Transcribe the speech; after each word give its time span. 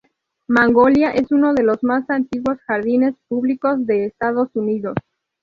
Magnolia 0.47 1.11
es 1.11 1.31
uno 1.31 1.53
de 1.53 1.61
los 1.61 1.83
más 1.83 2.09
antiguos 2.09 2.57
jardines 2.65 3.13
públicos 3.29 3.85
de 3.85 4.07
Estados 4.07 4.49
Unidos. 4.55 4.95